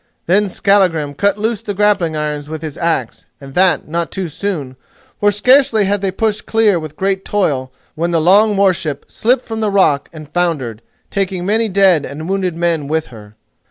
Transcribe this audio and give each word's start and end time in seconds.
Then 0.25 0.49
Skallagrim 0.49 1.13
cut 1.13 1.37
loose 1.37 1.61
the 1.61 1.75
grappling 1.75 2.15
irons 2.15 2.49
with 2.49 2.63
his 2.63 2.75
axe, 2.75 3.27
and 3.39 3.53
that 3.53 3.87
not 3.87 4.09
too 4.09 4.29
soon, 4.29 4.75
for, 5.19 5.29
scarcely 5.29 5.85
had 5.85 6.01
they 6.01 6.09
pushed 6.09 6.47
clear 6.47 6.79
with 6.79 6.95
great 6.95 7.23
toil 7.23 7.71
when 7.93 8.09
the 8.09 8.19
long 8.19 8.57
warship 8.57 9.05
slipped 9.11 9.45
from 9.45 9.59
the 9.59 9.69
rock 9.69 10.09
and 10.11 10.33
foundered, 10.33 10.81
taking 11.11 11.45
many 11.45 11.69
dead 11.69 12.03
and 12.03 12.27
wounded 12.27 12.57
men 12.57 12.87
with 12.87 13.09
her. 13.13 13.35